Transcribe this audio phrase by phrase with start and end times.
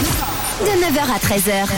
[0.00, 0.39] Here we go.
[0.60, 1.68] De 9h à 13h,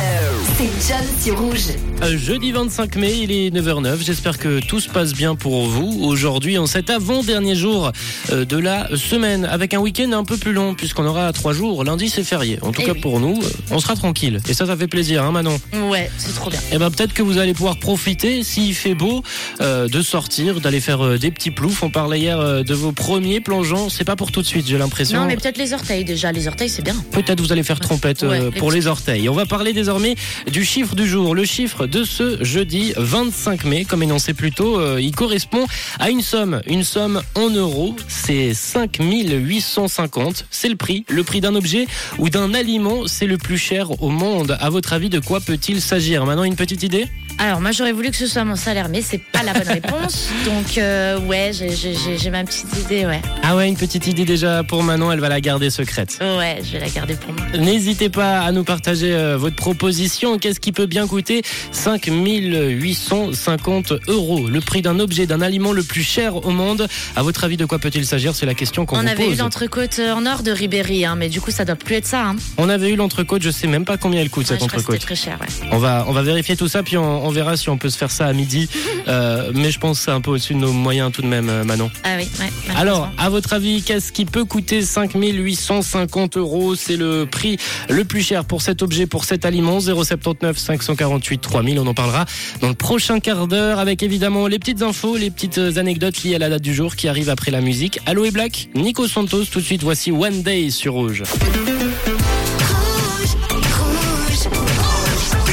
[0.59, 2.17] c'est John sur Rouge.
[2.17, 4.05] Jeudi 25 mai, il est 9h09.
[4.05, 7.93] J'espère que tout se passe bien pour vous aujourd'hui en cet avant-dernier jour
[8.33, 11.85] euh, de la semaine avec un week-end un peu plus long puisqu'on aura trois jours.
[11.85, 12.59] Lundi c'est férié.
[12.63, 13.01] En tout Eh cas oui.
[13.01, 13.39] pour nous,
[13.71, 14.41] on sera tranquille.
[14.49, 16.59] Et ça, ça fait plaisir, hein Manon Ouais, c'est trop bien.
[16.73, 19.23] Eh ben peut-être que vous allez pouvoir profiter, s'il fait beau,
[19.61, 21.85] euh, de sortir, d'aller faire euh, des petits ploufs.
[21.85, 23.89] On parlait hier euh, de vos premiers plongeons.
[23.91, 25.21] C'est pas pour tout de suite, j'ai l'impression.
[25.21, 26.33] Non, mais peut-être les orteils déjà.
[26.33, 26.97] Les orteils, c'est bien.
[27.13, 29.29] Peut-être vous allez faire trompette Ouais, les pour les orteils.
[29.29, 30.17] On va parler désormais
[30.51, 31.35] du chiffre du jour.
[31.35, 35.67] Le chiffre de ce jeudi 25 mai, comme énoncé plus tôt, euh, il correspond
[35.99, 36.61] à une somme.
[36.67, 40.47] Une somme en euros, c'est 5850.
[40.51, 41.05] C'est le prix.
[41.09, 41.87] Le prix d'un objet
[42.19, 44.57] ou d'un aliment, c'est le plus cher au monde.
[44.61, 46.25] À votre avis, de quoi peut-il s'agir?
[46.27, 47.07] Maintenant, une petite idée?
[47.39, 50.29] Alors, moi, j'aurais voulu que ce soit mon salaire, mais c'est pas la bonne réponse.
[50.45, 53.21] Donc, euh, ouais, j'ai- ma petite idée, ouais.
[53.43, 56.19] Ah ouais, une petite idée déjà pour Manon, elle va la garder secrète.
[56.21, 57.45] Ouais, je vais la garder pour moi.
[57.59, 60.39] N'hésitez pas à nous partager euh, votre proposition.
[60.39, 61.43] Qu'est-ce qui peut bien coûter
[61.73, 64.49] 5850 euros?
[64.49, 66.87] Le prix d'un objet, d'un aliment le plus cher au monde.
[67.17, 68.35] À votre avis, de quoi peut-il s'agir?
[68.35, 69.39] C'est la question qu'on On vous avait eu pose.
[69.39, 72.27] l'entrecôte euh, en or de Ribéry, hein, mais du coup, ça doit plus être ça.
[72.29, 72.37] Hein.
[72.59, 73.43] On avait eu l'entrecôte.
[73.43, 75.01] Je sais même pas combien elle coûte Ouais, cette entrecôte.
[75.01, 75.47] très cher, ouais.
[75.71, 77.99] On va, on va vérifier tout ça, puis on, on verra si on peut se
[77.99, 78.69] faire ça à midi.
[79.09, 81.65] Euh, mais je pense que c'est un peu au-dessus de nos moyens tout de même,
[81.65, 81.91] Manon.
[82.05, 82.49] Ah oui, ouais.
[82.77, 86.77] Alors, à votre avis, qu'est-ce qui peut coûter 5850 euros?
[86.77, 87.57] C'est le prix
[87.89, 89.81] le plus cher pour cet objet, pour cet aliment.
[89.81, 91.79] 079 548 3000.
[91.79, 92.27] On en parlera
[92.61, 96.39] dans le prochain quart d'heure avec évidemment les petites infos, les petites anecdotes liées à
[96.39, 98.01] la date du jour qui arrive après la musique.
[98.05, 99.47] Allo et Black, Nico Santos.
[99.47, 101.23] Tout de suite, voici One Day sur Rouge.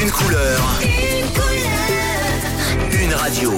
[0.01, 0.59] Une couleur.
[3.01, 3.53] Une radio.